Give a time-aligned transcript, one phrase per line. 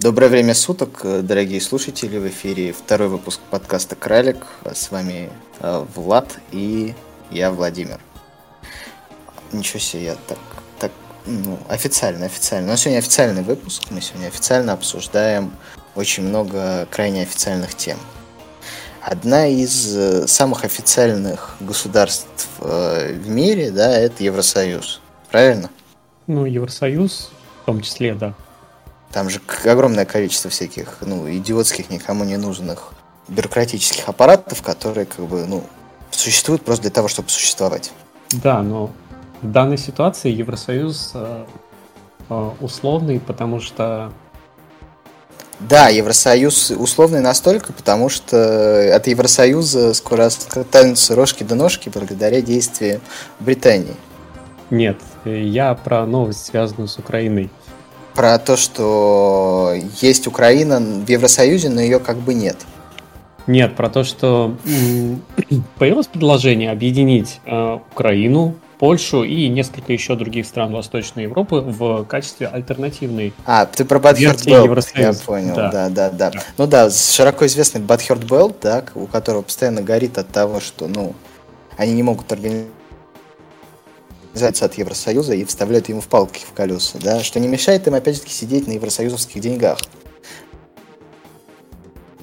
[0.00, 2.18] Доброе время суток, дорогие слушатели.
[2.18, 4.46] В эфире второй выпуск подкаста «Кралик».
[4.64, 5.28] С вами
[5.58, 6.94] э, Влад и
[7.32, 7.98] я, Владимир.
[9.50, 10.38] Ничего себе, я так,
[10.78, 10.92] так,
[11.26, 12.68] ну, официально, официально.
[12.68, 13.90] Нас сегодня официальный выпуск.
[13.90, 15.50] Мы сегодня официально обсуждаем
[15.96, 17.98] очень много крайне официальных тем.
[19.02, 25.00] Одна из э, самых официальных государств э, в мире, да, это Евросоюз.
[25.28, 25.70] Правильно?
[26.28, 28.36] Ну, Евросоюз в том числе, да.
[29.12, 32.92] Там же огромное количество всяких, ну, идиотских, никому не нужных
[33.28, 35.64] бюрократических аппаратов, которые, как бы, ну,
[36.10, 37.92] существуют просто для того, чтобы существовать.
[38.32, 38.90] Да, но
[39.40, 41.44] в данной ситуации Евросоюз э,
[42.28, 44.12] э, условный, потому что
[45.60, 53.00] да, Евросоюз условный настолько, потому что от Евросоюза скоро останутся рожки до ножки благодаря действиям
[53.40, 53.96] Британии.
[54.70, 57.50] Нет, я про новость, связанную с Украиной.
[58.18, 62.56] Про то, что есть Украина в Евросоюзе, но ее как бы нет.
[63.46, 64.56] Нет, про то, что
[65.78, 72.48] появилось предложение объединить э, Украину, Польшу и несколько еще других стран Восточной Европы в качестве
[72.48, 74.66] альтернативной А, ты про Бадхерт Белл,
[74.96, 75.70] я понял, да.
[75.70, 76.40] Да, да, да, да.
[76.56, 81.14] Ну да, широко известный Бадхерт Белл, да, у которого постоянно горит от того, что, ну,
[81.76, 82.72] они не могут организовать
[84.46, 88.16] от Евросоюза и вставляют ему в палки в колеса, да, что не мешает им, опять
[88.16, 89.78] же таки, сидеть на евросоюзовских деньгах.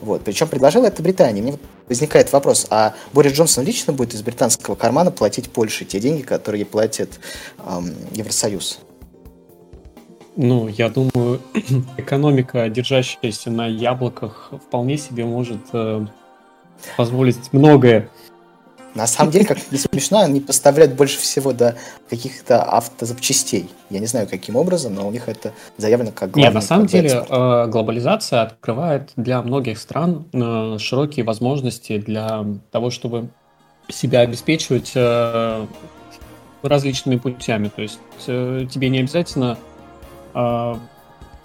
[0.02, 0.23] Вот.
[0.23, 1.41] Причем предложила это Британия.
[1.41, 6.21] Мне возникает вопрос, а Борис Джонсон лично будет из британского кармана платить Польше те деньги,
[6.21, 7.19] которые платит
[7.66, 8.80] эм, Евросоюз?
[10.36, 11.41] Ну, я думаю,
[11.97, 16.05] экономика, держащаяся на яблоках, вполне себе может э,
[16.97, 18.09] позволить многое
[18.95, 21.75] на самом деле, как не смешно, они поставляют больше всего до
[22.09, 23.69] каких-то автозапчастей.
[23.89, 26.47] Я не знаю, каким образом, но у них это заявлено как главное.
[26.47, 32.89] Нет, на самом деле э, глобализация открывает для многих стран э, широкие возможности для того,
[32.89, 33.27] чтобы
[33.89, 35.65] себя обеспечивать э,
[36.64, 37.70] различными путями.
[37.75, 39.58] То есть тебе не обязательно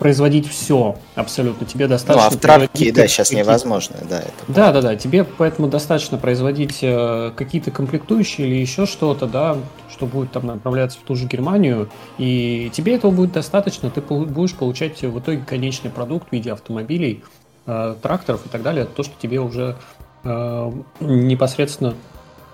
[0.01, 1.67] производить все абсолютно.
[1.67, 2.31] Тебе достаточно...
[2.31, 4.21] Ну, а в трапке, да, сейчас невозможно, да.
[4.21, 4.97] Это да, да, да.
[4.97, 9.59] Тебе поэтому достаточно производить э, какие-то комплектующие или еще что-то, да,
[9.91, 14.55] что будет там направляться в ту же Германию, и тебе этого будет достаточно, ты будешь
[14.55, 17.23] получать в итоге конечный продукт в виде автомобилей,
[17.67, 19.77] э, тракторов и так далее, то, что тебе уже
[20.25, 21.95] э, непосредственно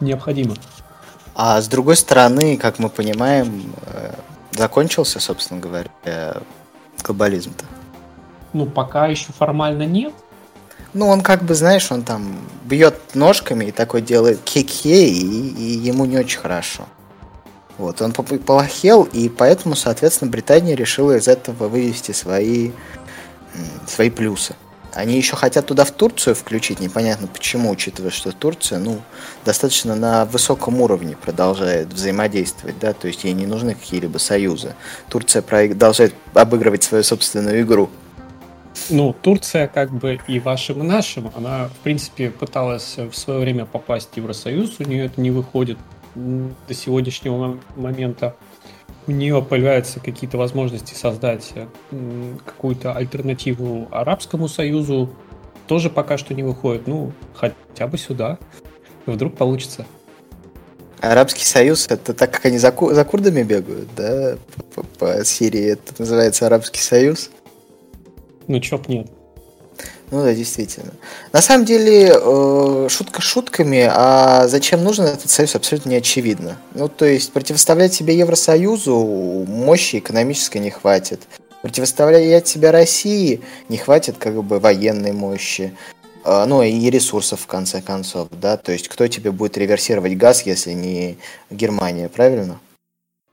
[0.01, 0.57] необходимо.
[1.37, 3.73] А с другой стороны, как мы понимаем,
[4.51, 5.91] закончился, собственно говоря,
[7.07, 7.65] глобализм-то?
[8.53, 10.13] Ну, пока еще формально нет.
[10.93, 15.79] Ну, он как бы, знаешь, он там бьет ножками и такой делает кик-хе, и, и
[15.79, 16.85] ему не очень хорошо.
[17.79, 22.71] Вот, он поплохел, и поэтому, соответственно, Британия решила из этого вывести свои,
[23.87, 24.55] свои плюсы.
[24.97, 29.03] Они еще хотят туда в Турцию включить, непонятно почему, учитывая, что Турция, ну,
[29.45, 34.75] достаточно на высоком уровне продолжает взаимодействовать, да, то есть ей не нужны какие-либо союзы.
[35.11, 37.91] Турция продолжает обыгрывать свою собственную игру.
[38.89, 43.67] Ну, Турция как бы и вашим, и нашим, она, в принципе, пыталась в свое время
[43.67, 45.77] попасть в Евросоюз, у нее это не выходит
[46.15, 48.35] до сегодняшнего момента
[49.07, 51.67] у нее появляются какие-то возможности создать э,
[52.45, 55.11] какую-то альтернативу Арабскому Союзу,
[55.67, 56.87] тоже пока что не выходит.
[56.87, 58.39] Ну, хотя бы сюда.
[59.07, 59.87] Вдруг получится.
[61.01, 64.37] Арабский Союз, это так как они за, за курдами бегают, да?
[64.75, 67.31] По, по Сирии это называется Арабский Союз.
[68.49, 69.09] Ну, чоп нет.
[70.11, 70.93] Ну да, действительно.
[71.33, 76.57] На самом деле, э, шутка шутками, а зачем нужен этот союз, абсолютно не очевидно.
[76.75, 81.23] Ну, то есть, противоставлять себе Евросоюзу мощи экономической не хватит.
[81.63, 85.73] Противоставлять себя России не хватит как бы военной мощи.
[86.27, 90.45] Э, ну и ресурсов в конце концов, да, то есть кто тебе будет реверсировать газ,
[90.45, 91.17] если не
[91.51, 92.61] Германия, правильно?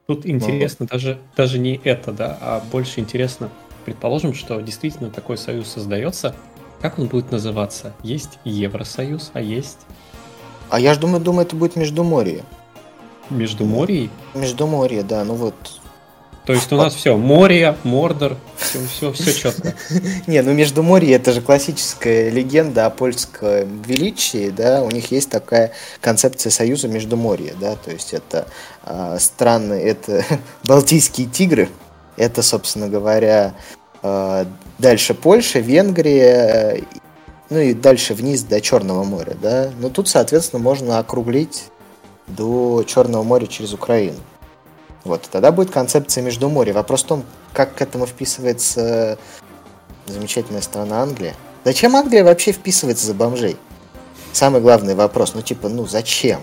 [0.06, 3.50] Тут интересно ну, даже, даже не это, да, а больше интересно,
[3.86, 6.36] предположим, что действительно такой союз создается,
[6.84, 7.94] как он будет называться?
[8.04, 9.78] Есть Евросоюз, а есть...
[10.70, 12.44] А я же думаю, думаю, это будет Междуморье.
[13.30, 14.10] Междуморье?
[14.34, 15.56] Междуморье, да, ну вот.
[16.46, 19.76] То есть у нас все, море, Мордор, все, все, все четко.
[20.28, 25.72] Не, ну Междуморье это же классическая легенда о польском величии, да, у них есть такая
[26.02, 28.46] концепция союза Междуморья, да, то есть это
[28.86, 30.26] э, страны, это
[30.66, 31.70] Балтийские тигры,
[32.18, 33.54] это, собственно говоря,
[34.02, 34.46] э,
[34.80, 36.84] Дальше Польша, Венгрия,
[37.50, 39.72] ну и дальше вниз до Черного моря, да.
[39.80, 41.66] Но тут, соответственно, можно округлить
[42.28, 44.18] до Черного моря через Украину.
[45.04, 46.74] Вот, тогда будет концепция Междуморья.
[46.74, 47.24] Вопрос в том,
[47.54, 49.18] как к этому вписывается
[50.08, 51.36] замечательная страна Англия.
[51.64, 53.58] Зачем Англия вообще вписывается за бомжей?
[54.32, 56.42] Самый главный вопрос, ну типа, ну зачем?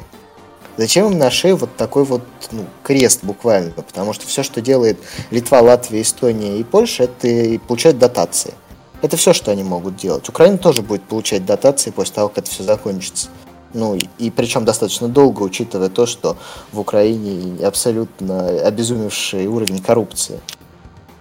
[0.81, 2.23] Зачем им на шею вот такой вот
[2.53, 3.73] ну, крест буквально?
[3.73, 4.99] Потому что все, что делает
[5.31, 8.55] Литва, Латвия, Эстония и Польша, это и получают дотации.
[9.03, 10.27] Это все, что они могут делать.
[10.31, 13.29] Украина тоже будет получать дотации после того, как это все закончится.
[13.75, 16.39] Ну, и, и причем достаточно долго, учитывая то, что
[16.73, 20.41] в Украине абсолютно обезумевший уровень коррупции.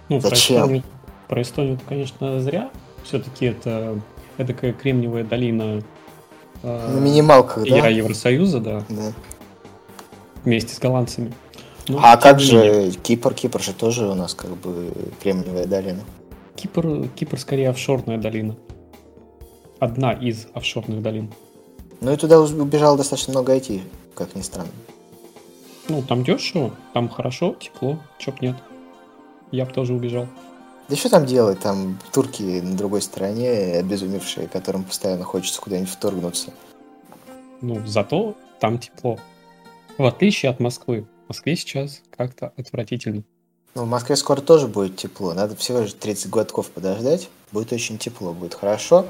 [0.08, 0.60] Ну, Зачем?
[0.60, 0.82] Про Эстонию,
[1.28, 2.70] про Эстонию конечно, зря.
[3.04, 4.00] Все-таки это
[4.38, 5.82] такая кремниевая долина
[6.62, 7.88] э, минималках, да?
[7.88, 8.84] Евросоюза, да.
[8.88, 9.12] да.
[10.44, 11.32] Вместе с голландцами.
[11.88, 13.34] Ну, а как же Кипр?
[13.34, 14.92] Кипр же тоже у нас как бы
[15.22, 16.00] кремниевая долина.
[16.56, 18.56] Кипр, Кипр скорее офшорная долина.
[19.78, 21.32] Одна из офшорных долин.
[22.00, 23.80] Ну и туда убежало достаточно много IT,
[24.14, 24.70] как ни странно.
[25.88, 28.56] Ну, там дешево, там хорошо, тепло, чё б нет.
[29.50, 30.26] Я бы тоже убежал.
[30.88, 31.60] Да что там делать?
[31.60, 36.52] Там турки на другой стороне, обезумевшие, которым постоянно хочется куда-нибудь вторгнуться.
[37.60, 39.18] Ну, зато там тепло.
[40.00, 41.06] В отличие от Москвы.
[41.26, 43.22] В Москве сейчас как-то отвратительно.
[43.74, 45.34] Ну, в Москве скоро тоже будет тепло.
[45.34, 47.28] Надо всего лишь 30 годков подождать.
[47.52, 49.04] Будет очень тепло, будет хорошо.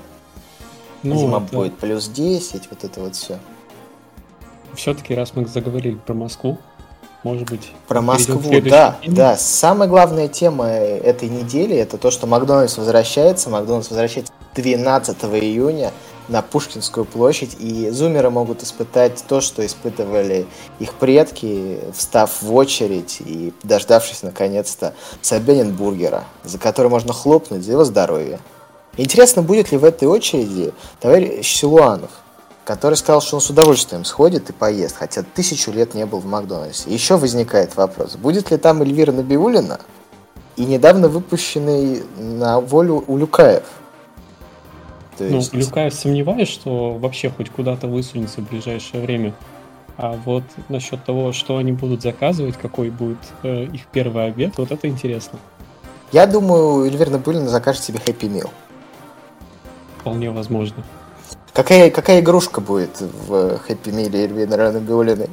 [1.05, 1.55] Ну, Зима это...
[1.55, 3.39] будет плюс 10, вот это вот все.
[4.75, 6.59] Все-таки, раз мы заговорили про Москву,
[7.23, 7.71] может быть...
[7.87, 9.15] Про Москву, да, фильм?
[9.15, 9.37] да.
[9.37, 13.49] Самая главная тема этой недели это то, что Макдональдс возвращается.
[13.49, 15.93] Макдональдс возвращается 12 июня
[16.29, 20.47] на Пушкинскую площадь, и зумеры могут испытать то, что испытывали
[20.79, 27.73] их предки, встав в очередь и дождавшись наконец-то Собянин бургера, за который можно хлопнуть за
[27.73, 28.39] его здоровье.
[28.97, 32.11] Интересно, будет ли в этой очереди товарищ Силуанов,
[32.65, 36.27] который сказал, что он с удовольствием сходит и поест, хотя тысячу лет не был в
[36.27, 36.91] Макдональдсе.
[36.91, 39.81] Еще возникает вопрос, будет ли там Эльвира Набиулина
[40.57, 43.65] и недавно выпущенный на волю Улюкаев–
[45.21, 45.53] то ну, есть...
[45.53, 49.35] Ну, Люкаев сомневаюсь, что вообще хоть куда-то высунется в ближайшее время.
[49.99, 54.71] А вот насчет того, что они будут заказывать, какой будет э, их первый обед, вот
[54.71, 55.39] это интересно.
[56.11, 58.49] Я думаю, Эльвира Набулина закажет себе Happy Meal.
[59.99, 60.83] Вполне возможно.
[61.53, 65.29] Какая, какая игрушка будет в Happy Meal Эльвиры Набиулиной?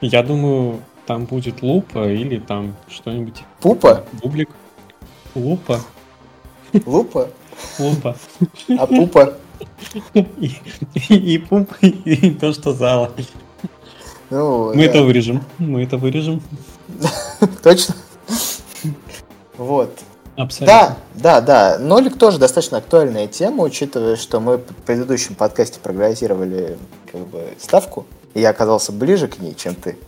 [0.00, 3.44] Я думаю, там будет лупа или там что-нибудь.
[3.60, 4.04] Пупа?
[4.20, 4.50] Бублик.
[5.36, 5.80] Лупа.
[6.86, 7.28] Лупа?
[7.76, 8.16] Пупа.
[8.78, 9.34] А пупа?
[10.14, 10.52] И,
[10.94, 13.12] и, и пуп, и то, что зала.
[14.30, 14.90] Ну, Мы да.
[14.90, 15.42] это вырежем.
[15.58, 16.42] Мы это вырежем.
[17.62, 17.94] Точно?
[19.56, 19.98] Вот.
[20.36, 20.96] Абсолютно.
[21.14, 21.78] Да, да, да.
[21.78, 26.78] Нолик тоже достаточно актуальная тема, учитывая, что мы в предыдущем подкасте прогнозировали
[27.10, 29.98] как бы, ставку, и я оказался ближе к ней, чем ты.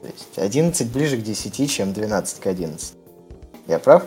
[0.00, 2.94] То есть 11 ближе к 10, чем 12 к 11.
[3.68, 4.04] Я прав?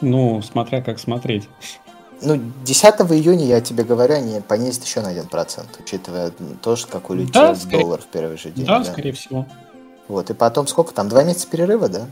[0.00, 1.48] Ну, смотря как смотреть.
[2.22, 6.32] Ну, 10 июня, я тебе говорю, они понизят еще на 1%, учитывая
[6.62, 7.80] то, что как улетел да, скорее...
[7.80, 8.66] доллар в первый же день.
[8.66, 9.46] Да, да, скорее всего.
[10.08, 12.06] Вот, и потом сколько там, два месяца перерыва, да?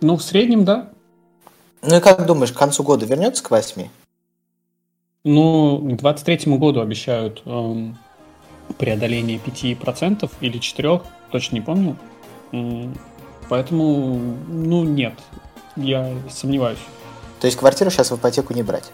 [0.00, 0.88] Ну, в среднем, да.
[1.82, 3.88] Ну и как думаешь, к концу года вернется к 8?
[5.24, 7.98] Ну, к 23 году обещают эм,
[8.78, 11.96] преодоление 5% или 4%, точно не помню.
[13.48, 15.14] Поэтому, ну, нет,
[15.76, 16.78] я сомневаюсь.
[17.40, 18.92] То есть квартиру сейчас в ипотеку не брать?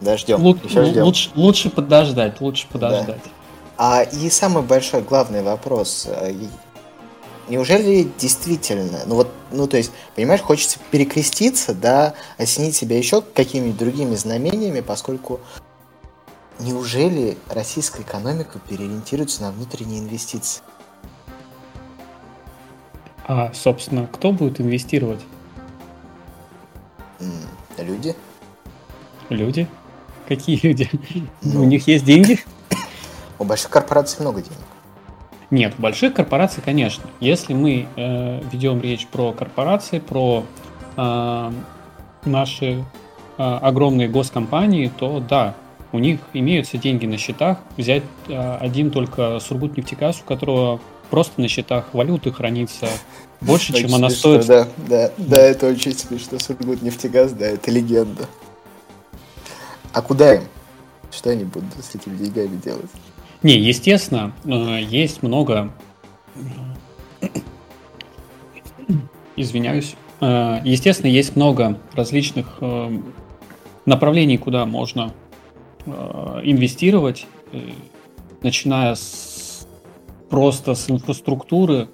[0.00, 0.40] Да, ждем.
[0.40, 1.04] Лу- Еще ждем.
[1.04, 3.22] Лучше, лучше подождать, лучше подождать.
[3.24, 3.30] Да.
[3.76, 6.06] А и самый большой, главный вопрос.
[6.08, 6.32] Э,
[7.48, 13.78] неужели действительно, ну вот, ну то есть, понимаешь, хочется перекреститься, да, осенить себя еще какими-нибудь
[13.78, 15.40] другими знамениями, поскольку
[16.60, 20.62] неужели российская экономика переориентируется на внутренние инвестиции?
[23.26, 25.20] А, собственно, кто будет инвестировать?
[27.78, 28.14] Люди.
[29.28, 29.68] Люди?
[30.26, 30.90] Какие люди?
[31.42, 32.40] Ну, У них есть деньги?
[33.38, 34.58] У больших корпораций много денег.
[35.50, 37.04] Нет, у больших корпораций, конечно.
[37.20, 40.44] Если мы э, ведем речь про корпорации, про
[40.96, 41.52] э,
[42.24, 42.84] наши
[43.38, 45.54] э, огромные госкомпании, то да,
[45.92, 47.58] у них имеются деньги на счетах.
[47.76, 50.80] Взять э, один только Сургутнефтегаз, у которого
[51.10, 52.88] просто на счетах валюты хранится
[53.40, 54.46] больше, чем она стоит.
[54.46, 56.38] Да, да, да, это очень смешно.
[56.38, 58.26] Сургут нефтегаз, да, это легенда.
[59.92, 60.42] А куда им?
[61.10, 62.90] Что они будут с этими деньгами делать?
[63.42, 65.72] Не, естественно, э, есть много...
[69.36, 69.94] Извиняюсь.
[70.20, 72.58] Э, естественно, есть много различных
[73.86, 75.14] направлений, куда можно
[76.42, 77.26] инвестировать,
[78.42, 79.38] начиная с
[80.28, 81.88] просто с инфраструктуры,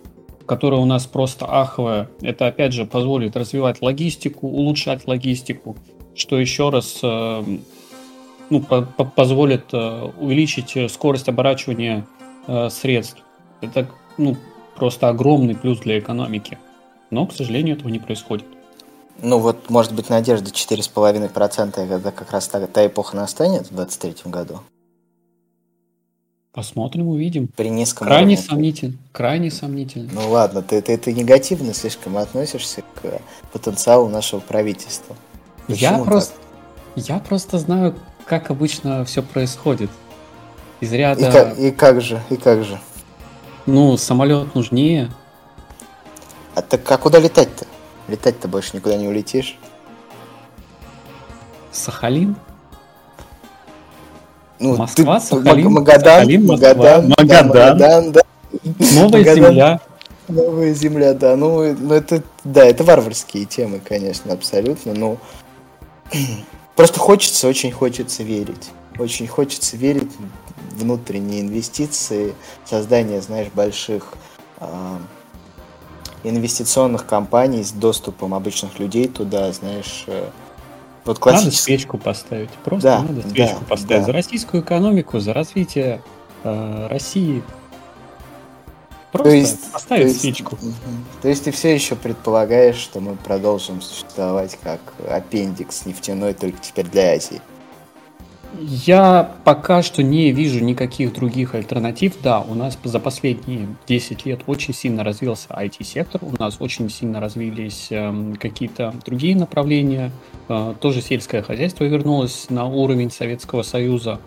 [0.47, 2.11] которая у нас просто аховая.
[2.21, 5.77] Это, опять же, позволит развивать логистику, улучшать логистику,
[6.15, 7.43] что еще раз э,
[8.51, 12.07] ну, по по позволит э, увеличить скорость оборачивания
[12.47, 13.23] э, средств.
[13.61, 14.37] Это ну,
[14.77, 16.59] просто огромный плюс для экономики.
[17.11, 18.47] Но, к сожалению, этого не происходит.
[19.23, 24.31] Ну вот, может быть, надежда 4,5%, когда как раз та, та эпоха настанет в 2023
[24.31, 24.61] году.
[26.53, 27.49] Посмотрим, увидим.
[27.49, 28.49] При низком Крайне уровне.
[28.49, 28.95] сомнительно.
[29.11, 30.11] Крайне сомнительно.
[30.13, 33.21] Ну ладно, ты, ты, ты негативно слишком относишься к
[33.53, 35.17] потенциалу нашего правительства.
[35.67, 36.35] Почему я просто,
[36.95, 39.91] я просто знаю, как обычно все происходит.
[40.81, 41.29] Из ряда...
[41.29, 42.79] И как, и как же, и как же?
[43.67, 45.11] Ну, самолет нужнее.
[46.55, 47.67] А так а куда летать-то?
[48.09, 49.59] Летать-то больше никуда не улетишь.
[51.73, 52.37] Сахалин?
[54.61, 58.21] Ну, Москва, ты, Сахалин, Магадан, Сахалин, Москва, Магадан, Магадан, да, Магадан, да.
[58.95, 59.81] Новая Магадан, земля.
[60.29, 61.37] Новая земля, да.
[61.37, 64.95] Ну, ну, это, да, это варварские темы, конечно, абсолютно.
[64.95, 65.19] Но
[66.77, 68.71] просто хочется, очень хочется верить.
[68.99, 70.11] Очень хочется верить
[70.71, 72.35] в внутренние инвестиции,
[72.65, 74.15] создание, знаешь, больших
[74.61, 74.67] э,
[76.25, 80.31] инвестиционных компаний с доступом обычных людей туда, знаешь, э,
[81.05, 81.51] вот классический...
[81.51, 82.51] Надо свечку поставить.
[82.65, 84.07] Просто да, надо свечку да, поставить да.
[84.07, 86.03] за российскую экономику, за развитие
[86.43, 87.43] э, России.
[89.13, 90.59] Просто то есть, поставить то есть, свечку.
[91.23, 96.87] То есть ты все еще предполагаешь, что мы продолжим существовать как аппендикс нефтяной, только теперь
[96.87, 97.41] для Азии?
[98.61, 102.15] Я пока что не вижу никаких других альтернатив.
[102.23, 107.21] Да, у нас за последние 10 лет очень сильно развился IT-сектор, у нас очень сильно
[107.21, 110.11] развились э, какие-то другие направления.
[110.49, 114.21] Э, тоже сельское хозяйство вернулось на уровень Советского Союза.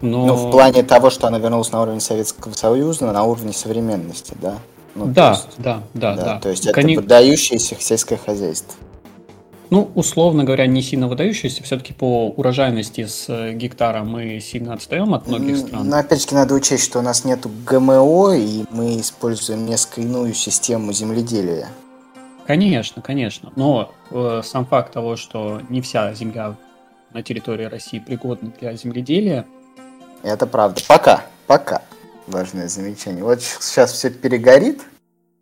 [0.00, 0.26] Но...
[0.26, 4.58] Ну, в плане того, что оно вернулось на уровень Советского Союза, на уровне современности, да?
[4.94, 6.40] Ну, да, есть, да, да, да, да.
[6.40, 8.74] То есть это подающееся сельское хозяйство.
[9.70, 11.62] Ну, условно говоря, не сильно выдающийся.
[11.62, 15.88] Все-таки по урожайности с э, гектара мы сильно отстаем от многих стран.
[15.88, 20.92] Но опять-таки надо учесть, что у нас нет ГМО, и мы используем несколько иную систему
[20.92, 21.68] земледелия.
[22.46, 23.52] Конечно, конечно.
[23.56, 26.56] Но э, сам факт того, что не вся земля
[27.12, 29.44] на территории России пригодна для земледелия.
[30.22, 30.80] Это правда.
[30.88, 31.82] Пока, пока.
[32.26, 33.22] Важное замечание.
[33.22, 34.80] Вот сейчас все перегорит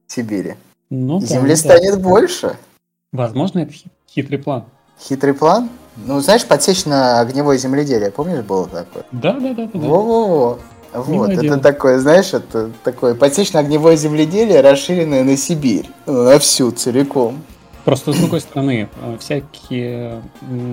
[0.09, 0.55] в Сибири.
[0.91, 1.57] Ну, да, земли да.
[1.57, 2.57] станет больше.
[3.13, 3.73] Возможно, это
[4.09, 4.65] Хитрый план.
[5.01, 5.69] Хитрый план?
[5.97, 9.05] Ну, знаешь, подсечь на огневое земледелие, помнишь, было такое?
[9.13, 9.69] Да, да, да.
[9.73, 9.79] да.
[9.79, 10.59] Во-во-во.
[10.93, 11.59] Вот, это дело.
[11.59, 17.43] такое, знаешь, это такое подсечь на огневое земледелие, расширенное на Сибирь, на всю целиком.
[17.85, 20.23] Просто с другой стороны, э, всякие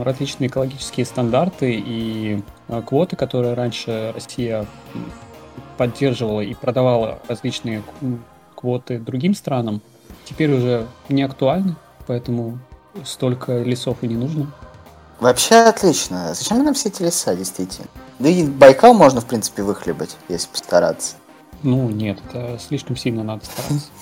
[0.04, 4.66] различные экологические стандарты и э, квоты, которые раньше Россия
[5.78, 7.84] поддерживала и продавала различные
[8.56, 9.82] квоты другим странам,
[10.26, 11.76] теперь уже не актуальны,
[12.08, 12.60] поэтому
[13.06, 14.52] столько лесов и не нужно.
[15.20, 16.34] Вообще отлично.
[16.34, 17.88] Зачем нам все эти леса, действительно?
[18.20, 21.16] Да и Байкал можно, в принципе, выхлебать, если постараться.
[21.64, 23.88] Ну, нет, это слишком сильно надо стараться.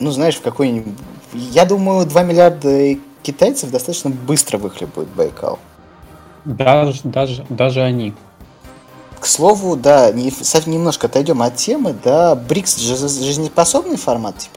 [0.00, 0.94] Ну, знаешь, в какой-нибудь...
[1.32, 5.58] Я думаю, 2 миллиарда китайцев достаточно быстро выхлебают Байкал.
[6.44, 8.14] Даже, даже, даже они.
[9.18, 10.32] К слову, да, не,
[10.66, 14.54] немножко отойдем от темы, да, БРИКС жизнеспособный формат, типа?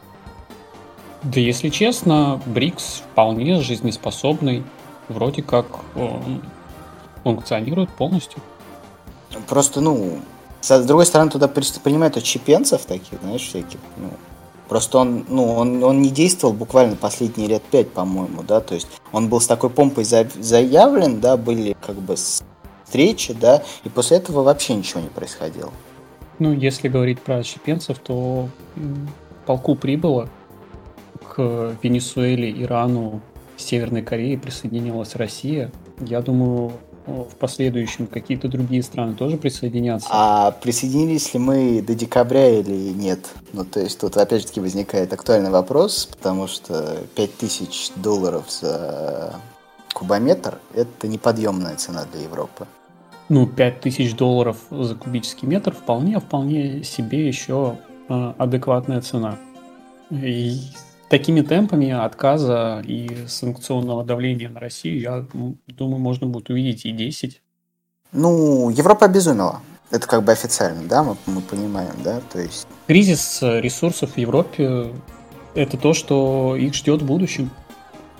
[1.23, 4.63] Да если честно, Брикс вполне жизнеспособный.
[5.07, 6.41] Вроде как он
[7.23, 8.41] функционирует полностью.
[9.47, 10.19] Просто, ну,
[10.61, 13.79] с другой стороны, туда принимают отчепенцев таких, знаешь, всяких.
[13.97, 14.09] Ну,
[14.69, 18.87] просто он, ну, он, он не действовал буквально последние лет пять, по-моему, да, то есть
[19.11, 24.43] он был с такой помпой заявлен, да, были как бы встречи, да, и после этого
[24.43, 25.71] вообще ничего не происходило.
[26.39, 28.47] Ну, если говорить про отщепенцев, то
[29.45, 30.29] полку прибыло,
[31.41, 33.21] к Венесуэле, Ирану,
[33.57, 35.71] Северной Корее присоединилась Россия.
[35.99, 36.73] Я думаю,
[37.05, 40.07] в последующем какие-то другие страны тоже присоединятся.
[40.11, 43.29] А присоединились ли мы до декабря или нет?
[43.53, 49.35] Ну, то есть тут опять же таки возникает актуальный вопрос, потому что 5000 долларов за
[49.93, 52.67] кубометр– это неподъемная цена для Европы.
[53.29, 57.77] Ну, 5000 долларов за кубический метр вполне, вполне себе еще
[58.09, 59.37] э, адекватная цена.
[60.09, 60.59] И
[61.11, 65.25] такими темпами отказа и санкционного давления на Россию, я
[65.67, 67.41] думаю, можно будет увидеть и 10.
[68.13, 69.59] Ну, Европа обезумела.
[69.89, 72.65] Это как бы официально, да, мы, мы понимаем, да, то есть...
[72.87, 74.93] Кризис ресурсов в Европе–
[75.53, 77.49] это то, что их ждет в будущем.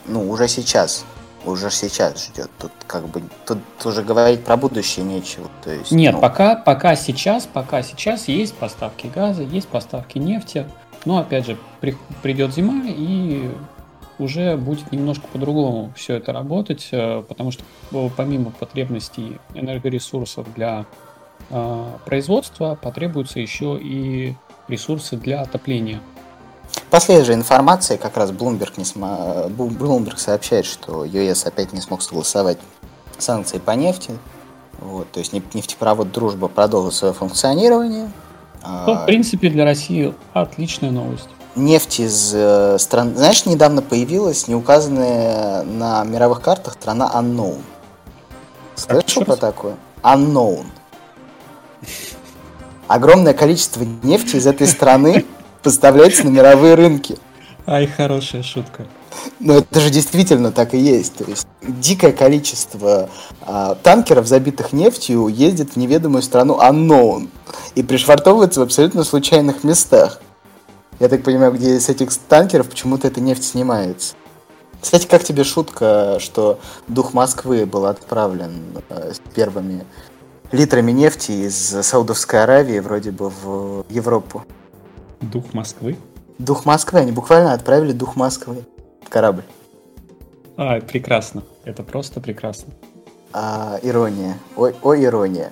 [0.05, 1.05] Ну, уже сейчас,
[1.45, 2.50] уже сейчас ждет.
[2.60, 5.91] Тут как бы, тут уже говорить про будущее нечего, то есть...
[5.91, 6.19] Нет, ну...
[6.19, 10.67] пока, пока сейчас, пока сейчас есть поставки газа, есть поставки нефти,
[11.05, 13.50] Но опять же, при, придет зима и
[14.20, 20.86] уже будет немножко по-другому все это работать, э, потому что э, помимо потребностей энергоресурсов для
[21.50, 24.36] э, производства потребуются еще и
[24.67, 26.01] ресурсы для отопления.
[26.89, 29.50] Последняя же информация, как раз Bloomberg, не см...
[29.50, 32.60] Bloomberg сообщает, что ЮС опять не смог согласовать
[33.17, 34.12] санкции по нефти.
[34.79, 38.12] Вот, то есть нефтепровод «Дружба» продолжит свое функционирование.
[38.63, 43.15] Ну, в принципе, для России отличная новость нефть из э, стран...
[43.15, 47.59] Знаешь, недавно появилась неуказанная на мировых картах страна Unknown.
[48.75, 49.75] Слышал про такое?
[50.01, 50.65] Unknown.
[52.87, 55.25] Огромное количество нефти из этой страны
[55.63, 57.17] поставляется на мировые рынки.
[57.67, 58.85] Ай, хорошая шутка.
[59.39, 61.15] Но это же действительно так и есть.
[61.15, 63.09] То есть дикое количество
[63.41, 67.29] а, танкеров, забитых нефтью, ездит в неведомую страну Unknown
[67.75, 70.21] и пришвартовывается в абсолютно случайных местах.
[70.99, 74.15] Я так понимаю, где с этих танкеров почему-то эта нефть снимается.
[74.79, 79.85] Кстати, как тебе шутка, что дух Москвы был отправлен э, с первыми
[80.51, 84.43] литрами нефти из Саудовской Аравии вроде бы в Европу?
[85.21, 85.97] Дух Москвы?
[86.39, 88.65] Дух Москвы, они буквально отправили дух Москвы
[89.11, 89.43] корабль.
[90.57, 91.43] А, прекрасно.
[91.65, 92.73] Это просто прекрасно.
[93.33, 94.37] А, ирония.
[94.55, 95.51] Ой, ой ирония.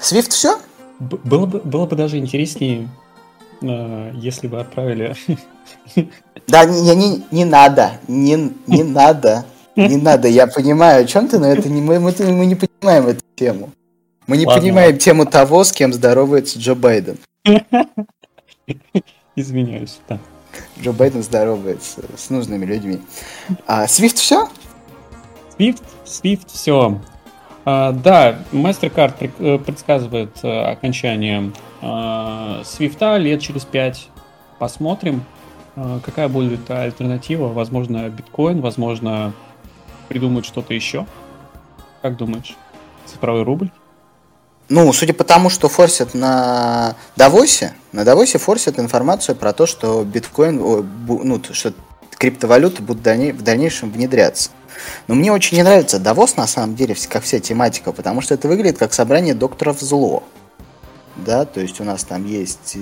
[0.00, 0.58] Свифт все?
[0.98, 2.88] было бы, было бы даже интереснее
[3.62, 5.14] а, если бы отправили...
[6.46, 9.44] Да, не, не, не надо, не, не надо,
[9.74, 10.28] не надо.
[10.28, 13.70] Я понимаю, о чем ты, но это не, мы, мы, мы не понимаем эту тему.
[14.28, 14.62] Мы не Ладно.
[14.62, 17.18] понимаем тему того, с кем здоровается Джо Байден.
[19.34, 20.20] Извиняюсь, да.
[20.80, 23.00] Джо Байден здоровается с нужными людьми.
[23.66, 24.48] А Свифт все?
[25.56, 27.00] Свифт, Свифт все.
[27.64, 31.52] А, да, MasterCard э, предсказывает э, окончание
[32.64, 34.08] Свифта лет через пять.
[34.58, 35.22] Посмотрим,
[35.76, 37.48] а, какая будет альтернатива.
[37.48, 39.34] Возможно, биткоин, возможно,
[40.08, 41.06] придумают что-то еще.
[42.02, 42.56] Как думаешь?
[43.04, 43.70] Цифровой рубль?
[44.68, 50.02] Ну, судя по тому, что форсят на Давосе, на Давосе форсят информацию про то, что
[50.02, 50.56] биткоин,
[51.06, 51.72] ну, что
[52.18, 54.50] криптовалюты будут в дальнейшем внедряться.
[55.06, 58.48] Но мне очень не нравится Давос, на самом деле, как вся тематика, потому что это
[58.48, 60.24] выглядит как собрание докторов зло.
[61.16, 62.76] Да, то есть у нас там есть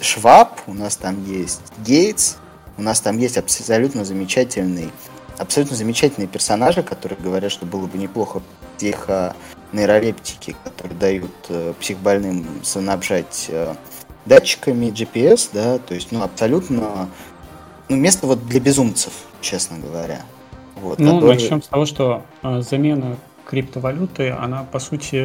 [0.00, 2.36] Шваб, у нас там есть Гейтс,
[2.78, 4.90] у нас там есть абсолютно замечательный
[5.38, 8.42] абсолютно замечательные персонажи, которые говорят, что было бы неплохо
[8.78, 9.08] их
[9.72, 13.74] нейролептики, которые дают э, психбольным снабжать э,
[14.26, 17.08] датчиками GPS, да, то есть, ну, абсолютно,
[17.88, 20.22] ну, место вот для безумцев, честно говоря.
[20.76, 21.34] Вот, ну, который...
[21.34, 25.16] начнем с того, что э, замена криптовалюты, она по сути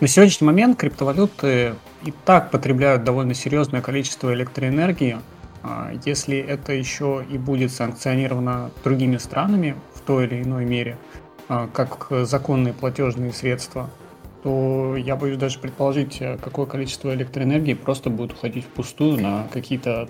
[0.00, 5.18] на сегодняшний момент криптовалюты и так потребляют довольно серьезное количество электроэнергии.
[5.62, 10.96] А если это еще и будет санкционировано другими странами в той или иной мере,
[11.72, 13.90] как законные платежные средства,
[14.42, 20.08] то я боюсь даже предположить, э, какое количество электроэнергии просто будет уходить впустую на какие-то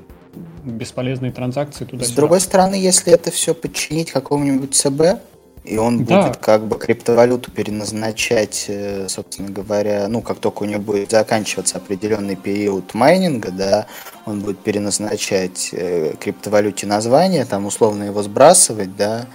[0.64, 2.12] бесполезные транзакции туда-сюда.
[2.12, 5.20] С другой стороны, если это все подчинить какому-нибудь ЦБ,
[5.64, 6.22] и он да.
[6.22, 11.78] будет как бы криптовалюту переназначать, э, собственно говоря, ну, как только у него будет заканчиваться
[11.78, 13.86] определенный период майнинга, да,
[14.26, 19.26] он будет переназначать э, криптовалюте название, там условно его сбрасывать, да,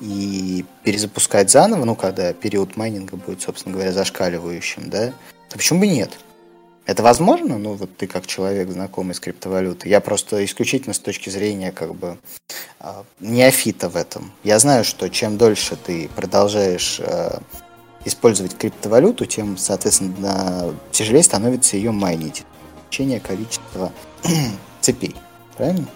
[0.00, 5.12] и перезапускать заново, ну, когда период майнинга будет, собственно говоря, зашкаливающим, да,
[5.48, 6.10] то почему бы нет?
[6.86, 7.56] Это возможно?
[7.56, 9.90] Ну, вот ты как человек, знакомый с криптовалютой.
[9.90, 12.18] Я просто исключительно с точки зрения как бы
[12.78, 14.32] а, неофита в этом.
[14.42, 17.38] Я знаю, что чем дольше ты продолжаешь э,
[18.04, 22.44] использовать криптовалюту, тем, соответственно, тяжелее становится ее майнить.
[22.82, 23.90] Увеличение количества
[24.82, 25.16] цепей.
[25.56, 25.86] Правильно?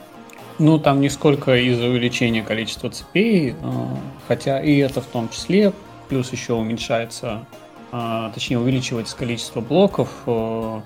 [0.59, 5.73] Ну, там не сколько из-за увеличения количества цепей, а, хотя и это в том числе,
[6.09, 7.47] плюс еще уменьшается
[7.93, 10.11] а, точнее увеличивать количество блоков.
[10.27, 10.81] Э,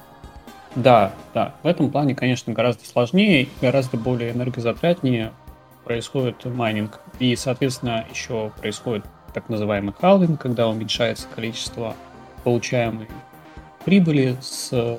[0.77, 5.33] да, да, в этом плане, конечно, гораздо сложнее, гораздо более энергозатратнее
[5.85, 7.01] происходит майнинг.
[7.19, 11.97] И, соответственно, еще происходит так называемый халвинг, когда уменьшается количество
[12.45, 13.09] получаемой
[13.85, 14.99] прибыли с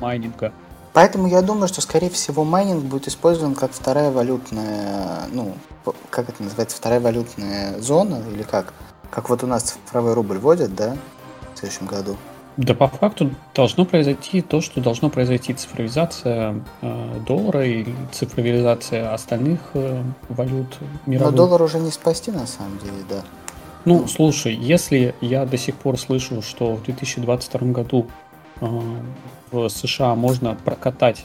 [0.00, 0.52] майнинга.
[0.94, 5.54] Поэтому я думаю, что, скорее всего, майнинг будет использован как вторая валютная, ну,
[6.08, 8.72] как это называется, вторая валютная зона, или как?
[9.10, 10.96] Как вот у нас цифровой рубль вводят, да?
[11.54, 12.16] в следующем году?
[12.56, 19.58] Да, по факту должно произойти то, что должно произойти цифровизация э, доллара и цифровизация остальных
[19.74, 21.32] э, валют мировых.
[21.32, 23.24] Но доллар уже не спасти на самом деле, да.
[23.84, 28.06] Ну, ну, слушай, если я до сих пор слышу, что в 2022 году
[28.60, 28.66] э,
[29.54, 31.24] в США можно прокатать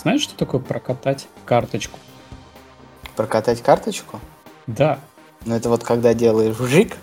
[0.00, 1.98] Знаешь, что такое прокатать карточку?
[3.16, 4.20] Прокатать карточку?
[4.66, 5.00] Да.
[5.44, 6.96] Ну это вот когда делаешь жик,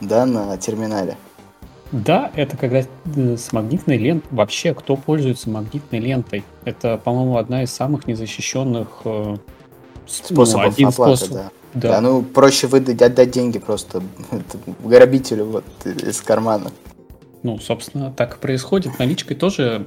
[0.00, 1.16] да, на терминале.
[1.90, 4.28] Да, это когда э, с магнитной лентой.
[4.30, 6.44] Вообще, кто пользуется магнитной лентой?
[6.64, 9.36] Это, по-моему, одна из самых незащищенных э,
[10.06, 11.34] способов ну, один оплаты, способ.
[11.34, 11.50] да.
[11.74, 11.88] Да.
[11.90, 14.02] да, ну проще выдать, отдать деньги просто
[14.82, 16.70] грабителю вот из кармана.
[17.42, 18.98] Ну, собственно, так и происходит.
[18.98, 19.86] Наличкой тоже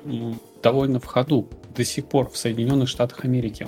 [0.61, 3.67] довольно в ходу до сих пор в Соединенных Штатах Америки.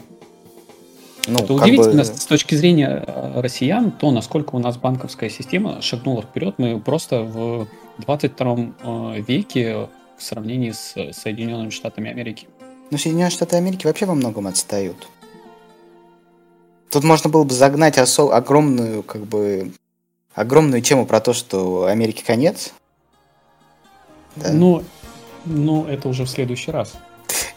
[1.28, 2.06] Ну, Это удивительно бы...
[2.06, 6.56] с точки зрения э, россиян, то, насколько у нас банковская система шагнула вперед.
[6.58, 7.67] Мы просто в
[8.00, 12.48] 22 э, веке в сравнении с Соединенными Штатами Америки.
[12.91, 15.08] Ну, Соединенные Штаты Америки вообще во многом отстают.
[16.91, 19.72] Тут можно было бы загнать осо- огромную, как бы,
[20.36, 22.74] огромную тему про то, что Америке конец.
[24.36, 24.52] Да?
[24.52, 24.84] Ну,
[25.46, 26.93] ну, это уже в следующий раз.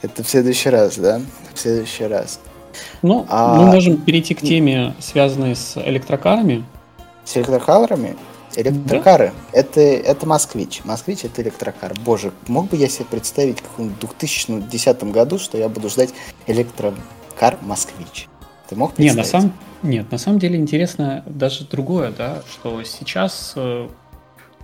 [0.02, 1.20] Это в следующий раз, да?
[1.54, 2.40] В следующий раз.
[3.02, 3.56] Ну, а...
[3.56, 6.64] мы можем перейти к теме, связанной с электрокарами.
[7.24, 8.16] С электрокарами?
[8.56, 9.32] Электрокары.
[9.52, 9.58] Да?
[9.58, 10.82] Это, это москвич.
[10.84, 11.94] Москвич это электрокар.
[12.04, 16.10] Боже, мог бы я себе представить в 2010 году, что я буду ждать
[16.46, 18.28] электрокар москвич?
[18.68, 19.16] Ты мог представить?
[19.16, 23.88] Нет, на самом, нет, на самом деле интересно даже другое, да, что сейчас э,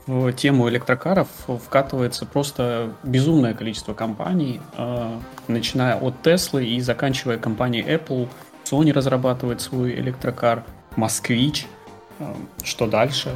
[0.07, 7.85] в тему электрокаров вкатывается просто безумное количество компаний, э, начиная от Tesla и заканчивая компанией
[7.85, 8.29] Apple.
[8.65, 10.65] Sony разрабатывает свой электрокар,
[10.97, 11.67] Москвич.
[12.19, 13.31] Э, что дальше?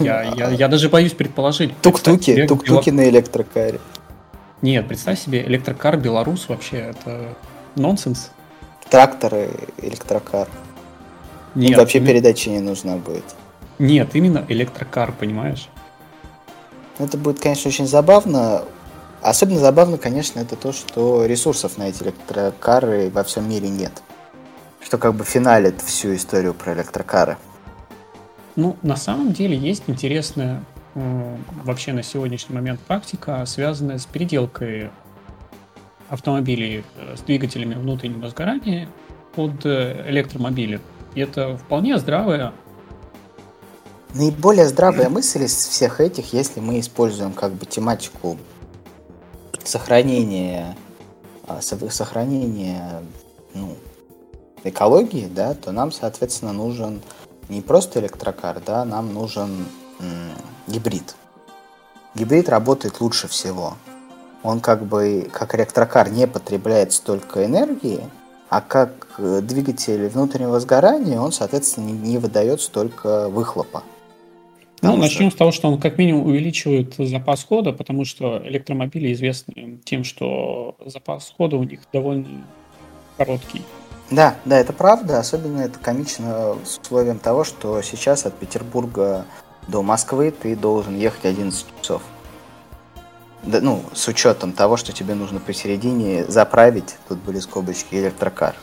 [0.00, 1.76] Я, я, я даже боюсь предположить.
[1.82, 3.80] Тук-туки, тук-туки на электрокаре.
[4.62, 7.34] Нет, представь себе, электрокар Беларус вообще, это
[7.74, 8.30] нонсенс
[8.92, 10.48] тракторы, электрокар.
[11.54, 12.12] Нет, Им вообще именно...
[12.12, 13.24] передача не нужна будет.
[13.78, 15.68] Нет, именно электрокар, понимаешь?
[17.02, 18.64] Это будет, конечно, очень забавно.
[19.20, 24.02] Особенно забавно, конечно, это то, что ресурсов на эти электрокары во всем мире нет.
[24.80, 27.36] Что как бы финалит всю историю про электрокары.
[28.56, 30.62] Ну, на самом деле есть интересная
[30.94, 34.90] э, вообще на сегодняшний момент практика, связанная с переделкой
[36.08, 38.88] автомобилей э, с двигателями внутреннего сгорания
[39.34, 40.80] под э, электромобили.
[41.14, 42.52] И это вполне здравая
[44.14, 48.36] Наиболее здравая мысль из всех этих, если мы используем как бы тематику
[49.64, 50.76] сохранения,
[51.46, 53.02] а, сохранения
[53.54, 53.76] ну,
[54.64, 57.00] экологии, да, то нам, соответственно, нужен
[57.48, 59.66] не просто электрокар, да, нам нужен
[60.66, 61.14] гибрид.
[62.14, 63.76] Гибрид работает лучше всего
[64.42, 68.00] он как бы, как электрокар, не потребляет столько энергии,
[68.48, 73.82] а как э, двигатель внутреннего сгорания, он, соответственно, не выдает столько выхлопа.
[74.82, 79.78] Ну, начнем с того, что он как минимум увеличивает запас хода, потому что электромобили известны
[79.84, 82.44] тем, что запас хода у них довольно
[83.16, 83.62] короткий.
[84.10, 85.20] Да, да, это правда.
[85.20, 89.24] Особенно это комично с условием того, что сейчас от Петербурга
[89.68, 92.02] до Москвы ты должен ехать 11 часов
[93.42, 98.54] да, ну, с учетом того, что тебе нужно посередине заправить, тут были скобочки, электрокар.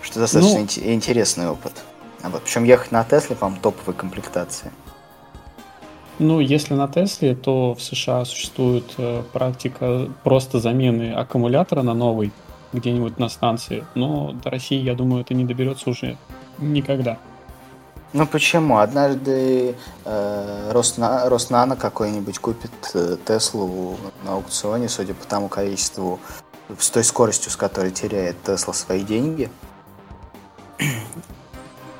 [0.00, 1.72] Что достаточно ну, интересный опыт.
[2.22, 4.70] А вот, причем ехать на Тесле, по-моему, топовой комплектации.
[6.20, 12.30] Ну, если на Тесле, то в США существует э, практика просто замены аккумулятора на новый
[12.74, 13.86] где-нибудь на станции.
[13.94, 16.18] Но до России, я думаю, это не доберется уже
[16.58, 17.16] никогда.
[18.12, 18.76] Ну почему?
[18.76, 26.20] Однажды э, Росна, Роснано какой-нибудь купит э, Теслу на аукционе, судя по тому количеству,
[26.78, 29.48] с той скоростью, с которой теряет Тесла свои деньги.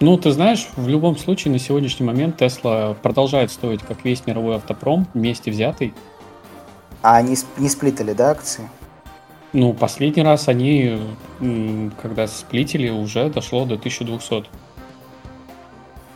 [0.01, 4.57] Ну, ты знаешь, в любом случае на сегодняшний момент Тесла продолжает стоить как весь мировой
[4.57, 5.93] автопром вместе взятый.
[7.03, 8.69] А они не сплитали, да, акции?
[9.53, 10.99] Ну, последний раз они,
[12.01, 14.47] когда сплитили, уже дошло до 1200.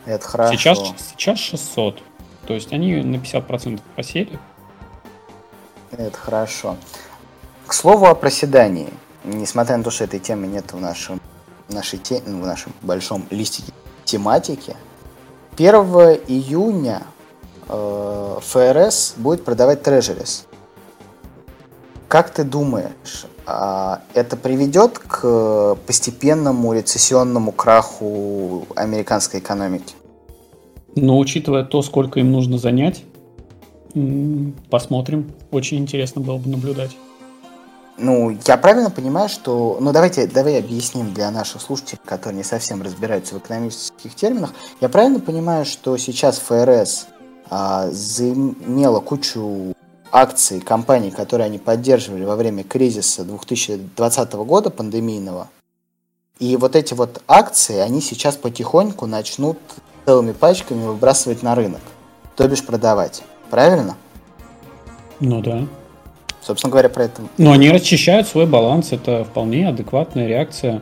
[0.05, 0.53] Это хорошо.
[0.55, 2.01] Сейчас, сейчас 600.
[2.47, 4.39] То есть они на 50% просели.
[5.91, 6.75] Это хорошо.
[7.67, 8.89] К слову о проседании.
[9.23, 11.19] Несмотря на то, что этой темы нет в нашем,
[11.69, 13.73] нашей те, ну, в нашем большом листике
[14.03, 14.75] тематики,
[15.57, 15.73] 1
[16.27, 17.03] июня
[17.67, 20.45] э, ФРС будет продавать трежерис.
[22.07, 29.95] Как ты думаешь, а это приведет к постепенному рецессионному краху американской экономики?
[30.95, 33.03] Но учитывая то, сколько им нужно занять,
[34.69, 35.31] посмотрим.
[35.51, 36.95] Очень интересно было бы наблюдать.
[37.97, 39.77] Ну, я правильно понимаю, что...
[39.79, 44.53] Ну, давайте, давай объясним для наших слушателей, которые не совсем разбираются в экономических терминах.
[44.81, 47.07] Я правильно понимаю, что сейчас ФРС
[47.49, 49.73] а, заимела кучу
[50.11, 55.49] акции компаний, которые они поддерживали во время кризиса 2020 года, пандемийного.
[56.39, 59.57] И вот эти вот акции, они сейчас потихоньку начнут
[60.05, 61.81] целыми пачками выбрасывать на рынок.
[62.35, 63.23] То бишь продавать.
[63.49, 63.95] Правильно?
[65.21, 65.65] Ну да.
[66.45, 67.23] Собственно говоря, про это.
[67.39, 70.79] Но они расчищают свой баланс, это вполне адекватная реакция.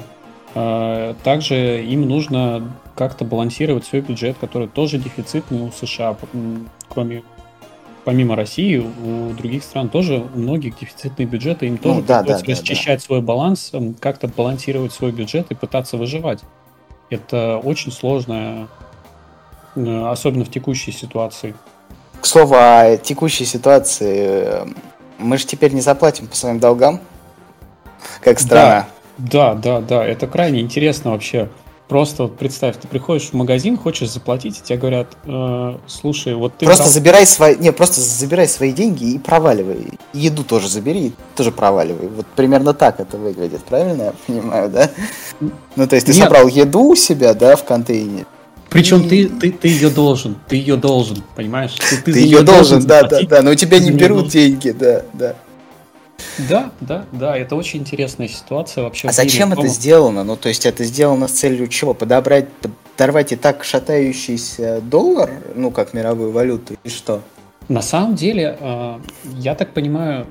[0.55, 6.17] А, также им нужно как-то балансировать свой бюджет, который тоже дефицитный у США,
[6.89, 7.23] кроме
[8.03, 12.45] помимо России, у других стран тоже у многих дефицитные бюджеты, им тоже ну, да, приходится
[12.45, 13.05] да, расчищать да.
[13.05, 13.71] свой баланс,
[14.01, 16.41] как-то балансировать свой бюджет и пытаться выживать.
[17.09, 18.67] Это очень сложно,
[19.77, 21.55] э, особенно в текущей ситуации.
[22.19, 24.67] К слову о текущей ситуации,
[25.17, 26.99] мы же теперь не заплатим по своим долгам,
[28.21, 28.87] как страна.
[29.17, 30.05] Да, да, да, да.
[30.05, 31.49] это крайне интересно вообще.
[31.87, 36.53] Просто вот представь, ты приходишь в магазин, хочешь заплатить, и тебе говорят, э, слушай, вот
[36.57, 36.65] ты...
[36.65, 36.91] Просто брал...
[36.93, 37.55] забирай свои...
[37.57, 39.89] Не, просто забирай свои деньги и проваливай.
[40.13, 42.07] Еду тоже забери, и тоже проваливай.
[42.07, 44.89] Вот примерно так это выглядит, правильно я понимаю, да?
[45.75, 46.23] Ну, то есть ты Нет.
[46.23, 48.25] собрал еду у себя, да, в контейнере.
[48.73, 51.73] Причем ты, ты, ты ее должен, ты ее должен, понимаешь?
[51.73, 54.71] Ты, ты, ты ее должен, должен да, да, да, но у тебя не берут деньги,
[54.71, 55.35] да, да.
[56.49, 59.07] Да, да, да, это очень интересная ситуация вообще.
[59.07, 59.61] А зачем мире.
[59.61, 60.23] это сделано?
[60.23, 61.93] Ну, то есть это сделано с целью чего?
[61.93, 62.47] Подобрать,
[62.95, 67.21] подорвать и так шатающийся доллар, ну, как мировую валюту, и что?
[67.69, 69.01] На самом деле, а,
[69.37, 70.27] я так понимаю,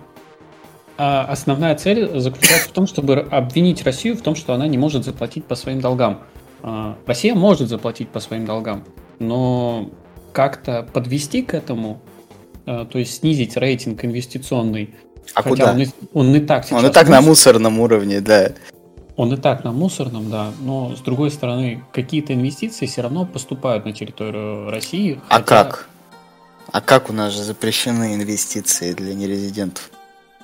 [0.98, 5.04] а, основная цель заключается в том, чтобы обвинить Россию в том, что она не может
[5.04, 6.20] заплатить по своим долгам.
[6.62, 8.84] А, Россия может заплатить по своим долгам,
[9.18, 9.90] но
[10.32, 12.00] как-то подвести к этому,
[12.64, 14.94] то есть снизить рейтинг инвестиционный,
[15.34, 15.72] а Хотя куда?
[15.72, 16.82] Он, он и так сейчас...
[16.82, 18.52] Он и так на мусорном уровне, да.
[19.16, 23.84] Он и так на мусорном, да, но с другой стороны, какие-то инвестиции все равно поступают
[23.84, 25.20] на территорию России.
[25.28, 25.60] А хотя...
[25.60, 25.88] А как?
[26.70, 29.90] А как у нас же запрещены инвестиции для нерезидентов?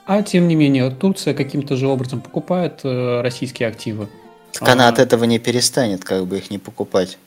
[0.06, 4.08] А тем не менее, Турция каким-то же образом покупает э, российские активы.
[4.52, 4.72] Так а...
[4.72, 7.18] она от этого не перестанет, как бы их не покупать.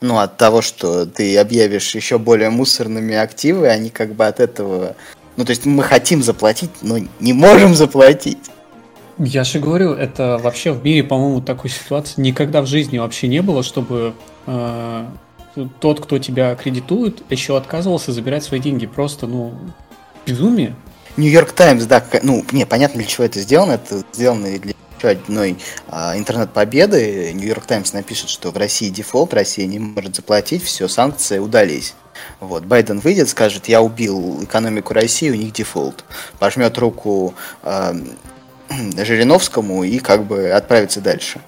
[0.00, 4.96] Ну, от того, что ты объявишь еще более мусорными активы, они как бы от этого
[5.36, 8.38] ну, то есть мы хотим заплатить, но не можем заплатить.
[9.18, 13.40] Я же говорю, это вообще в мире, по-моему, такой ситуации никогда в жизни вообще не
[13.40, 14.14] было, чтобы
[14.46, 15.06] э,
[15.80, 18.86] тот, кто тебя кредитует, еще отказывался забирать свои деньги.
[18.86, 19.54] Просто, ну,
[20.26, 20.74] безумие.
[21.16, 23.72] Нью-Йорк Таймс, да, ну, не, понятно, для чего это сделано.
[23.72, 27.32] Это сделано для еще одной а, интернет-победы.
[27.32, 31.94] Нью-Йорк Таймс напишет, что в России дефолт, Россия не может заплатить, все, санкции удались.
[32.40, 36.04] Вот, Байден выйдет, скажет, я убил экономику России, у них дефолт.
[36.38, 37.94] Пожмет руку э,
[38.96, 41.40] Жириновскому и как бы отправится дальше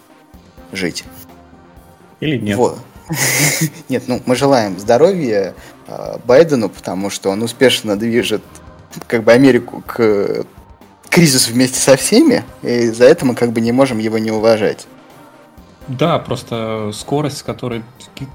[0.72, 1.04] жить.
[2.20, 2.56] Или нет.
[2.56, 2.78] Вот.
[3.90, 5.54] Нет, ну мы желаем здоровья
[5.86, 8.42] э, Байдену, потому что он успешно движет
[9.06, 10.46] как бы Америку к
[11.14, 14.88] кризису вместе со всеми, и за это мы как бы не можем его не уважать.
[15.87, 17.85] Да, просто скорость, с которой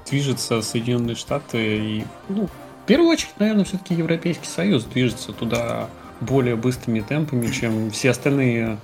[0.08, 5.88] движется Соединенные Штаты и, ну, в первую очередь, наверное, все-таки Европейский Союз движется туда
[6.20, 8.78] более быстрыми темпами, чем все остальные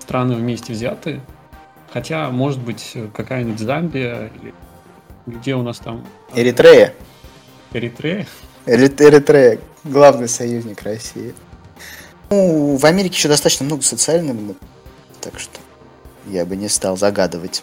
[0.00, 1.20] страны вместе взятые.
[1.92, 4.54] Хотя, может быть, какая-нибудь Замбия или
[5.26, 6.04] где у нас там...
[6.34, 6.94] Эритрея.
[7.72, 8.26] Эритрея?
[8.66, 11.34] Эритрея, главный союзник России.
[12.32, 14.56] Ну, в Америке еще достаточно много социальных,
[15.20, 15.60] так что
[16.26, 17.62] я бы не стал загадывать.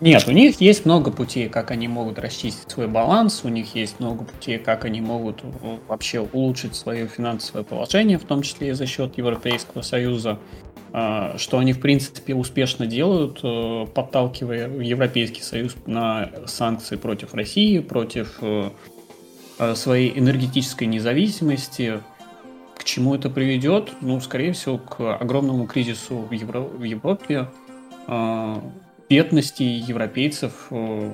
[0.00, 4.00] Нет, у них есть много путей, как они могут расчистить свой баланс, у них есть
[4.00, 8.72] много путей, как они могут э, вообще улучшить свое финансовое положение, в том числе и
[8.72, 10.40] за счет Европейского Союза,
[10.92, 17.78] а, что они, в принципе, успешно делают, э, подталкивая Европейский Союз на санкции против России,
[17.78, 18.70] против э,
[19.76, 22.00] своей энергетической независимости.
[22.78, 23.92] К чему это приведет?
[24.00, 27.48] Ну, скорее всего, к огромному кризису в, Евро- в Европе,
[28.06, 28.62] а,
[29.08, 30.68] бедности европейцев.
[30.70, 31.12] Э,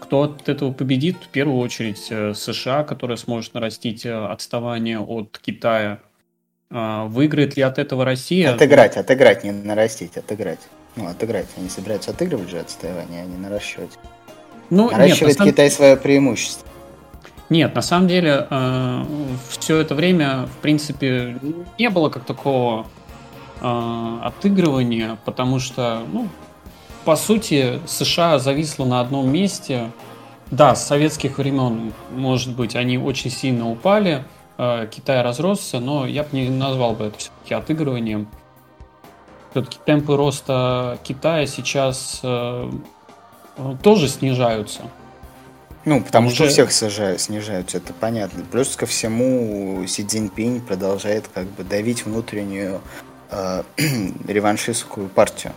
[0.00, 1.16] кто от этого победит?
[1.22, 6.00] В первую очередь э, США, которая сможет нарастить э, отставание от Китая.
[6.70, 8.54] А, выиграет ли от этого Россия?
[8.54, 10.60] Отыграть, отыграть, не нарастить, отыграть.
[10.96, 11.46] Ну, отыграть.
[11.56, 13.98] Они собираются отыгрывать же отставание, а не наращивать.
[14.70, 16.68] Ну, Наращивает нет, Китай свое преимущество.
[17.50, 19.04] Нет, на самом деле э,
[19.48, 21.36] все это время, в принципе,
[21.78, 22.86] не было как такого
[23.60, 26.28] э, отыгрывания, потому что, ну,
[27.04, 29.90] по сути, США зависло на одном месте.
[30.52, 34.24] Да, с советских времен, может быть, они очень сильно упали,
[34.56, 38.28] э, Китай разросся, но я бы не назвал бы это все-таки отыгрыванием.
[39.50, 42.70] Все-таки темпы роста Китая сейчас э,
[43.82, 44.82] тоже снижаются.
[45.84, 46.36] Ну, потому уже...
[46.36, 48.44] что всех снижают, снижаются, это понятно.
[48.50, 52.80] Плюс ко всему Си Цзиньпинь продолжает как бы давить внутреннюю
[53.30, 53.62] э,
[54.28, 55.52] реваншистскую партию.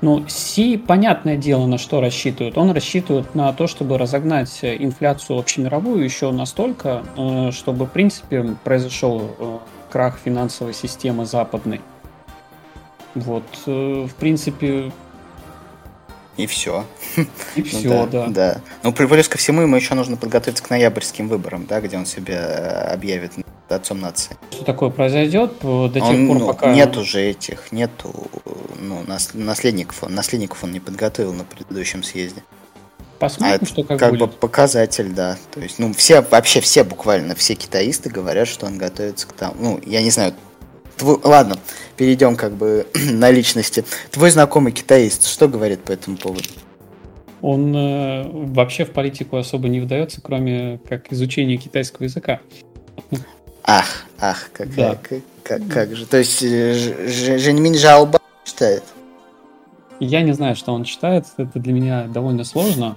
[0.00, 2.56] Ну, Си, понятное дело, на что рассчитывает.
[2.56, 9.36] Он рассчитывает на то, чтобы разогнать инфляцию общемировую еще настолько, э, чтобы, в принципе, произошел
[9.38, 9.58] э,
[9.90, 11.80] крах финансовой системы западной.
[13.14, 14.92] Вот, э, в принципе...
[16.38, 16.86] И все.
[17.56, 18.28] И все, ну, да, да.
[18.28, 18.60] Да.
[18.84, 22.88] Ну, плюс ко всему, ему еще нужно подготовиться к ноябрьским выборам, да, где он себя
[22.92, 23.32] объявит
[23.68, 24.36] отцом нации.
[24.50, 26.72] Что такое произойдет до тех он, пор, ну, пока...
[26.72, 28.14] Нет уже этих, нету
[28.80, 32.42] ну, наследников, он, наследников он не подготовил на предыдущем съезде.
[33.18, 34.20] Посмотрим, а что как, как будет.
[34.20, 35.36] бы показатель, да.
[35.50, 39.54] То есть, ну, все, вообще все буквально, все китаисты говорят, что он готовится к тому.
[39.58, 40.34] Ну, я не знаю.
[40.98, 41.56] Твой, ладно,
[41.96, 43.84] перейдем как бы на личности.
[44.10, 46.48] Твой знакомый китаист, что говорит по этому поводу?
[47.40, 52.40] Он э, вообще в политику особо не вдается, кроме как изучения китайского языка.
[53.62, 54.96] Ах, ах, как, да.
[54.96, 56.04] как, как, как же.
[56.06, 56.74] То есть э,
[57.38, 58.82] Женьмин Жалба читает?
[60.00, 62.96] Я не знаю, что он читает, это для меня довольно сложно.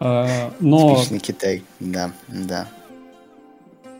[0.00, 0.96] Э, но...
[0.96, 2.66] Типичный Китай, да, да.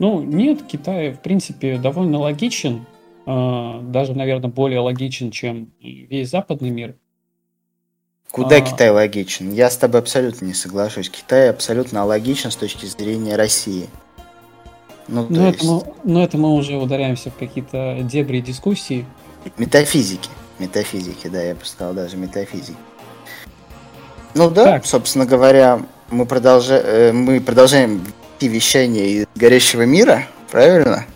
[0.00, 2.86] Ну, нет, Китай, в принципе, довольно логичен.
[3.30, 6.96] Э, даже, наверное, более логичен, чем весь западный мир.
[8.32, 8.60] Куда а...
[8.60, 9.52] Китай логичен?
[9.52, 11.08] Я с тобой абсолютно не соглашусь.
[11.08, 13.86] Китай абсолютно логичен с точки зрения России.
[15.06, 15.58] Ну, но, есть...
[15.58, 19.06] это мы, но это мы уже ударяемся в какие-то дебри дискуссии.
[19.58, 20.28] Метафизики.
[20.58, 22.76] Метафизики, да, я бы сказал, даже метафизики.
[24.34, 24.86] Ну да, так.
[24.86, 26.74] собственно говоря, мы, продолжа...
[26.74, 28.04] Э, мы продолжаем
[28.40, 31.06] вещание из горящего мира, правильно?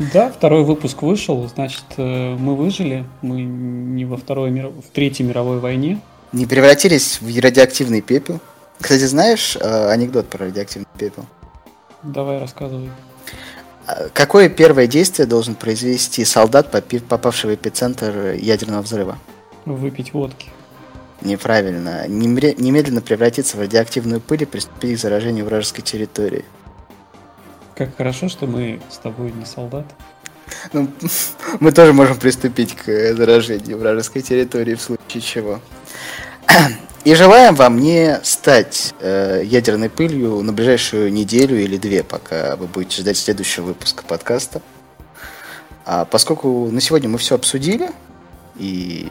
[0.00, 4.68] Да, второй выпуск вышел, значит, э, мы выжили, мы не во второй мир...
[4.68, 6.00] в третьей мировой войне.
[6.32, 8.40] Не превратились в радиоактивный пепел.
[8.80, 11.26] Кстати, знаешь э, анекдот про радиоактивный пепел?
[12.02, 12.88] Давай рассказывай.
[13.86, 16.70] А какое первое действие должен произвести солдат,
[17.06, 19.18] попавший в эпицентр ядерного взрыва?
[19.66, 20.48] Выпить водки.
[21.20, 22.08] Неправильно.
[22.08, 26.46] Немедленно превратиться в радиоактивную пыль и приступить к заражению вражеской территории.
[27.74, 29.86] Как хорошо, что мы с тобой не солдат.
[30.72, 30.88] Ну,
[31.60, 35.60] мы тоже можем приступить к заражению вражеской территории в случае чего.
[37.04, 42.66] И желаем вам не стать э, ядерной пылью на ближайшую неделю или две, пока вы
[42.66, 44.60] будете ждать следующего выпуска подкаста.
[45.86, 47.90] А поскольку на сегодня мы все обсудили,
[48.56, 49.08] и...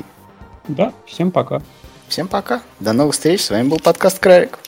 [0.67, 1.63] Да, всем пока.
[2.08, 2.62] Всем пока.
[2.80, 3.43] До новых встреч.
[3.43, 4.60] С вами был подкаст Крарик.